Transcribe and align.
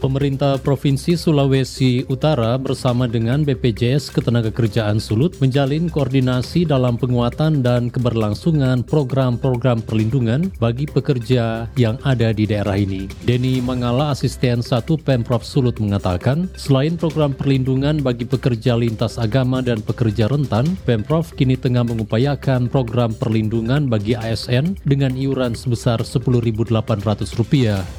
Pemerintah 0.00 0.56
Provinsi 0.56 1.12
Sulawesi 1.12 2.08
Utara 2.08 2.56
bersama 2.56 3.04
dengan 3.04 3.44
BPJS 3.44 4.08
Ketenagakerjaan 4.16 4.96
Sulut 4.96 5.36
menjalin 5.44 5.92
koordinasi 5.92 6.64
dalam 6.64 6.96
penguatan 6.96 7.60
dan 7.60 7.92
keberlangsungan 7.92 8.80
program-program 8.80 9.84
perlindungan 9.84 10.48
bagi 10.56 10.88
pekerja 10.88 11.68
yang 11.76 12.00
ada 12.00 12.32
di 12.32 12.48
daerah 12.48 12.80
ini. 12.80 13.12
Denny 13.28 13.60
Mangala, 13.60 14.16
asisten 14.16 14.64
satu 14.64 14.96
Pemprov 14.96 15.44
Sulut 15.44 15.76
mengatakan, 15.76 16.48
selain 16.56 16.96
program 16.96 17.36
perlindungan 17.36 18.00
bagi 18.00 18.24
pekerja 18.24 18.80
lintas 18.80 19.20
agama 19.20 19.60
dan 19.60 19.84
pekerja 19.84 20.32
rentan, 20.32 20.80
Pemprov 20.88 21.36
kini 21.36 21.60
tengah 21.60 21.84
mengupayakan 21.84 22.72
program 22.72 23.12
perlindungan 23.12 23.84
bagi 23.92 24.16
ASN 24.16 24.80
dengan 24.88 25.12
iuran 25.12 25.52
sebesar 25.52 26.00
Rp10.800 26.00 27.04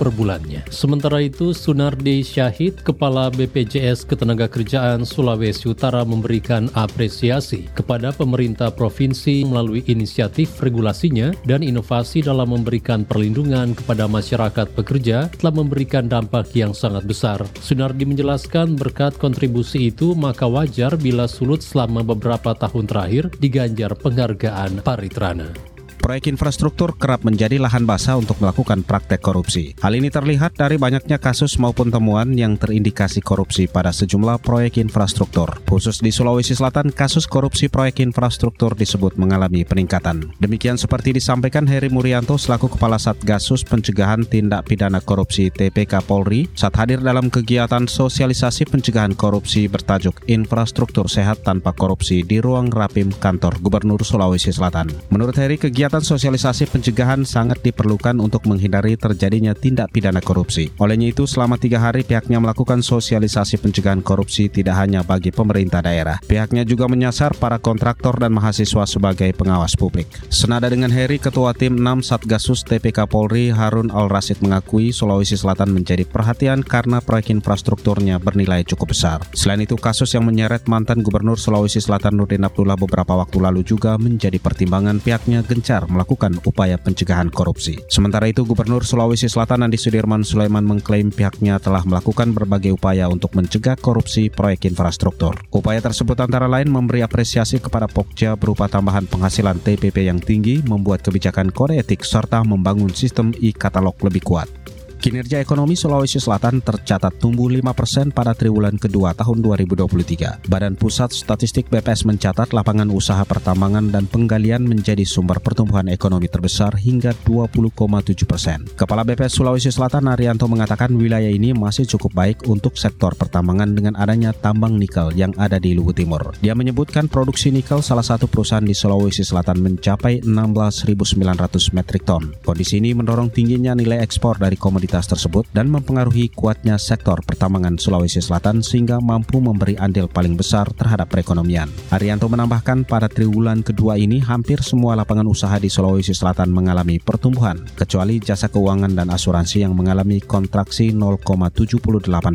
per 0.01 0.09
bulannya. 0.09 0.65
Sementara 0.73 1.21
itu, 1.21 1.53
Sunar 1.53 1.90
Sunardi 1.91 2.23
Syahid, 2.23 2.87
Kepala 2.87 3.27
BPJS 3.35 4.07
Ketenagakerjaan 4.07 5.03
Sulawesi 5.03 5.67
Utara 5.67 6.07
memberikan 6.07 6.71
apresiasi 6.71 7.67
kepada 7.75 8.15
pemerintah 8.15 8.71
provinsi 8.71 9.43
melalui 9.43 9.83
inisiatif 9.91 10.63
regulasinya 10.63 11.35
dan 11.43 11.59
inovasi 11.59 12.23
dalam 12.23 12.55
memberikan 12.55 13.03
perlindungan 13.03 13.75
kepada 13.75 14.07
masyarakat 14.07 14.71
pekerja 14.71 15.27
telah 15.35 15.51
memberikan 15.51 16.07
dampak 16.07 16.55
yang 16.55 16.71
sangat 16.71 17.03
besar. 17.03 17.43
Sunardi 17.59 18.07
menjelaskan 18.07 18.79
berkat 18.79 19.19
kontribusi 19.19 19.91
itu 19.91 20.15
maka 20.15 20.47
wajar 20.47 20.95
bila 20.95 21.27
Sulut 21.27 21.59
selama 21.59 22.07
beberapa 22.07 22.55
tahun 22.55 22.87
terakhir 22.87 23.35
diganjar 23.35 23.99
penghargaan 23.99 24.79
Paritrana 24.79 25.70
proyek 26.01 26.33
infrastruktur 26.33 26.97
kerap 26.97 27.21
menjadi 27.21 27.61
lahan 27.61 27.85
basah 27.85 28.17
untuk 28.17 28.41
melakukan 28.41 28.81
praktek 28.81 29.21
korupsi. 29.21 29.77
Hal 29.79 29.93
ini 29.93 30.09
terlihat 30.09 30.57
dari 30.57 30.81
banyaknya 30.81 31.21
kasus 31.21 31.61
maupun 31.61 31.93
temuan 31.93 32.33
yang 32.33 32.57
terindikasi 32.57 33.21
korupsi 33.21 33.69
pada 33.69 33.93
sejumlah 33.93 34.41
proyek 34.41 34.81
infrastruktur. 34.81 35.61
Khusus 35.69 36.01
di 36.01 36.09
Sulawesi 36.09 36.57
Selatan, 36.57 36.89
kasus 36.89 37.29
korupsi 37.29 37.69
proyek 37.69 38.01
infrastruktur 38.01 38.73
disebut 38.73 39.21
mengalami 39.21 39.61
peningkatan. 39.61 40.33
Demikian 40.41 40.81
seperti 40.81 41.13
disampaikan 41.13 41.69
Heri 41.69 41.93
Murianto 41.93 42.41
selaku 42.41 42.73
Kepala 42.73 42.97
Satgasus 42.97 43.61
Pencegahan 43.61 44.25
Tindak 44.25 44.65
Pidana 44.65 44.97
Korupsi 45.03 45.53
TPK 45.53 46.01
Polri 46.01 46.49
saat 46.57 46.73
hadir 46.81 47.03
dalam 47.03 47.29
kegiatan 47.29 47.85
sosialisasi 47.85 48.65
pencegahan 48.65 49.13
korupsi 49.13 49.67
bertajuk 49.67 50.25
Infrastruktur 50.31 51.11
Sehat 51.11 51.43
Tanpa 51.43 51.75
Korupsi 51.75 52.23
di 52.23 52.39
ruang 52.39 52.71
Rapim 52.71 53.11
Kantor 53.11 53.59
Gubernur 53.59 53.99
Sulawesi 54.07 54.55
Selatan. 54.55 54.87
Menurut 55.11 55.35
Heri, 55.35 55.59
kegiatan 55.59 55.90
Kegiatan 55.91 56.15
sosialisasi 56.15 56.71
pencegahan 56.71 57.27
sangat 57.27 57.67
diperlukan 57.67 58.15
untuk 58.23 58.47
menghindari 58.47 58.95
terjadinya 58.95 59.51
tindak 59.51 59.91
pidana 59.91 60.23
korupsi. 60.23 60.71
Olehnya 60.79 61.11
itu, 61.11 61.27
selama 61.27 61.59
tiga 61.59 61.83
hari 61.83 62.07
pihaknya 62.07 62.39
melakukan 62.39 62.79
sosialisasi 62.79 63.59
pencegahan 63.59 63.99
korupsi 63.99 64.47
tidak 64.47 64.79
hanya 64.79 65.03
bagi 65.03 65.35
pemerintah 65.35 65.83
daerah. 65.83 66.15
Pihaknya 66.23 66.63
juga 66.63 66.87
menyasar 66.87 67.35
para 67.35 67.59
kontraktor 67.59 68.15
dan 68.23 68.31
mahasiswa 68.31 68.87
sebagai 68.87 69.35
pengawas 69.35 69.75
publik. 69.75 70.07
Senada 70.31 70.71
dengan 70.71 70.95
Heri, 70.95 71.19
Ketua 71.19 71.51
Tim 71.51 71.75
6 71.75 72.07
Satgasus 72.07 72.63
TPK 72.63 73.11
Polri 73.11 73.51
Harun 73.51 73.91
Al-Rasid 73.91 74.39
mengakui 74.39 74.95
Sulawesi 74.95 75.35
Selatan 75.35 75.75
menjadi 75.75 76.07
perhatian 76.07 76.63
karena 76.63 77.03
proyek 77.03 77.35
infrastrukturnya 77.35 78.15
bernilai 78.15 78.63
cukup 78.63 78.95
besar. 78.95 79.27
Selain 79.35 79.59
itu, 79.59 79.75
kasus 79.75 80.15
yang 80.15 80.23
menyeret 80.23 80.71
mantan 80.71 81.03
Gubernur 81.03 81.35
Sulawesi 81.35 81.83
Selatan 81.83 82.15
Nurdin 82.15 82.47
Abdullah 82.47 82.79
beberapa 82.79 83.11
waktu 83.19 83.43
lalu 83.43 83.67
juga 83.67 83.99
menjadi 83.99 84.39
pertimbangan 84.39 85.03
pihaknya 85.03 85.43
gencar 85.43 85.80
melakukan 85.89 86.37
upaya 86.45 86.77
pencegahan 86.77 87.33
korupsi. 87.33 87.81
Sementara 87.89 88.29
itu, 88.29 88.45
Gubernur 88.45 88.85
Sulawesi 88.85 89.25
Selatan 89.25 89.65
Andi 89.65 89.81
Sudirman 89.81 90.21
Sulaiman 90.21 90.61
mengklaim 90.61 91.09
pihaknya 91.09 91.57
telah 91.57 91.81
melakukan 91.87 92.35
berbagai 92.35 92.77
upaya 92.77 93.09
untuk 93.09 93.33
mencegah 93.33 93.79
korupsi 93.79 94.29
proyek 94.29 94.69
infrastruktur. 94.69 95.33
Upaya 95.49 95.81
tersebut 95.81 96.19
antara 96.21 96.45
lain 96.45 96.69
memberi 96.69 97.01
apresiasi 97.01 97.57
kepada 97.57 97.89
Pokja 97.89 98.37
berupa 98.37 98.69
tambahan 98.69 99.09
penghasilan 99.09 99.57
TPP 99.63 100.05
yang 100.05 100.21
tinggi, 100.21 100.61
membuat 100.61 101.01
kebijakan 101.01 101.49
kode 101.49 101.81
etik, 101.81 102.05
serta 102.05 102.45
membangun 102.45 102.93
sistem 102.93 103.33
e-katalog 103.41 103.97
lebih 104.05 104.21
kuat. 104.21 104.60
Kinerja 105.01 105.41
ekonomi 105.41 105.73
Sulawesi 105.73 106.21
Selatan 106.21 106.61
tercatat 106.61 107.17
tumbuh 107.17 107.49
5% 107.49 108.13
pada 108.13 108.37
triwulan 108.37 108.77
kedua 108.77 109.17
tahun 109.17 109.41
2023. 109.41 110.45
Badan 110.45 110.77
Pusat 110.77 111.17
Statistik 111.17 111.73
BPS 111.73 112.05
mencatat 112.05 112.53
lapangan 112.53 112.85
usaha 112.93 113.25
pertambangan 113.25 113.89
dan 113.89 114.05
penggalian 114.05 114.61
menjadi 114.61 115.01
sumber 115.01 115.41
pertumbuhan 115.41 115.89
ekonomi 115.89 116.29
terbesar 116.29 116.77
hingga 116.77 117.17
20,7 117.25 118.29
persen. 118.29 118.61
Kepala 118.77 119.01
BPS 119.01 119.41
Sulawesi 119.41 119.73
Selatan 119.73 120.05
Arianto 120.05 120.45
mengatakan 120.45 120.93
wilayah 120.93 121.33
ini 121.33 121.49
masih 121.57 121.89
cukup 121.89 122.13
baik 122.13 122.45
untuk 122.45 122.77
sektor 122.77 123.17
pertambangan 123.17 123.73
dengan 123.73 123.97
adanya 123.97 124.37
tambang 124.37 124.77
nikel 124.77 125.17
yang 125.17 125.33
ada 125.41 125.57
di 125.57 125.73
Luwu 125.73 125.97
Timur. 125.97 126.37
Dia 126.45 126.53
menyebutkan 126.53 127.09
produksi 127.09 127.49
nikel 127.49 127.81
salah 127.81 128.05
satu 128.05 128.29
perusahaan 128.29 128.61
di 128.61 128.77
Sulawesi 128.77 129.25
Selatan 129.25 129.65
mencapai 129.65 130.21
16.900 130.21 131.73
metrik 131.73 132.05
ton. 132.05 132.37
Kondisi 132.45 132.77
ini 132.77 132.93
mendorong 132.93 133.33
tingginya 133.33 133.73
nilai 133.73 133.97
ekspor 133.97 134.37
dari 134.37 134.61
komoditas 134.61 134.90
komoditas 134.91 135.07
tersebut 135.07 135.47
dan 135.55 135.71
mempengaruhi 135.71 136.27
kuatnya 136.35 136.75
sektor 136.75 137.15
pertambangan 137.23 137.79
Sulawesi 137.79 138.19
Selatan 138.19 138.59
sehingga 138.59 138.99
mampu 138.99 139.39
memberi 139.39 139.79
andil 139.79 140.11
paling 140.11 140.35
besar 140.35 140.67
terhadap 140.75 141.07
perekonomian. 141.07 141.71
Arianto 141.95 142.27
menambahkan 142.27 142.83
pada 142.83 143.07
triwulan 143.07 143.63
kedua 143.63 143.95
ini 143.95 144.19
hampir 144.19 144.59
semua 144.59 144.99
lapangan 144.99 145.23
usaha 145.31 145.55
di 145.63 145.71
Sulawesi 145.71 146.11
Selatan 146.11 146.51
mengalami 146.51 146.99
pertumbuhan, 146.99 147.63
kecuali 147.79 148.19
jasa 148.19 148.51
keuangan 148.51 148.91
dan 148.91 149.07
asuransi 149.15 149.63
yang 149.63 149.79
mengalami 149.79 150.19
kontraksi 150.19 150.91
0,78 150.91 151.71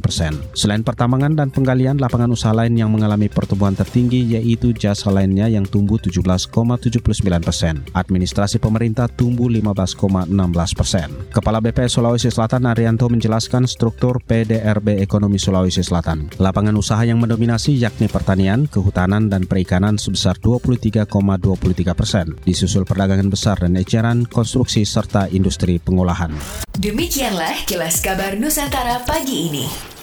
persen. 0.01 0.33
Selain 0.57 0.81
pertambangan 0.81 1.37
dan 1.37 1.53
penggalian, 1.53 2.01
lapangan 2.01 2.33
usaha 2.33 2.57
lain 2.57 2.73
yang 2.73 2.89
mengalami 2.89 3.29
pertumbuhan 3.29 3.77
tertinggi 3.77 4.33
yaitu 4.33 4.73
jasa 4.73 5.13
lainnya 5.13 5.45
yang 5.53 5.69
tumbuh 5.69 6.01
17,79 6.01 7.13
persen. 7.45 7.85
Administrasi 7.93 8.57
pemerintah 8.57 9.13
tumbuh 9.13 9.53
15,16 9.53 10.33
persen. 10.73 11.13
Kepala 11.29 11.61
BPS 11.61 12.01
Sulawesi 12.01 12.33
Selatan 12.33 12.46
Selatan 12.47 12.71
Arianto 12.71 13.11
menjelaskan 13.11 13.67
struktur 13.67 14.23
PDRB 14.23 15.03
Ekonomi 15.03 15.35
Sulawesi 15.35 15.83
Selatan. 15.83 16.31
Lapangan 16.39 16.79
usaha 16.79 17.03
yang 17.03 17.19
mendominasi 17.19 17.75
yakni 17.75 18.07
pertanian, 18.07 18.71
kehutanan, 18.71 19.27
dan 19.27 19.51
perikanan 19.51 19.99
sebesar 19.99 20.39
23,23 20.39 21.11
persen, 21.99 22.39
disusul 22.47 22.87
perdagangan 22.87 23.27
besar 23.27 23.67
dan 23.67 23.75
eceran, 23.75 24.31
konstruksi, 24.31 24.87
serta 24.87 25.27
industri 25.35 25.83
pengolahan. 25.83 26.39
Demikianlah 26.79 27.67
kilas 27.67 27.99
kabar 27.99 28.39
Nusantara 28.39 29.03
pagi 29.03 29.51
ini. 29.51 29.96